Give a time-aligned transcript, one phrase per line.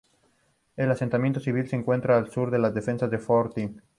[0.77, 3.83] El asentamiento civil se encontraba al sur de las defensas del fortín.